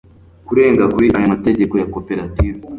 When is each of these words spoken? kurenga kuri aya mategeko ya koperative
kurenga 0.47 0.83
kuri 0.93 1.07
aya 1.17 1.31
mategeko 1.33 1.73
ya 1.81 1.87
koperative 1.93 2.59